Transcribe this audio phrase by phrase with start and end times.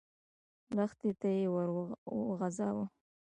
[0.75, 1.67] لښتي ته يې ور
[2.29, 2.85] وغځاوه.